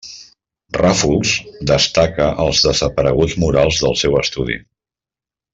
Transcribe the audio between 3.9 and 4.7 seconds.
seu estudi.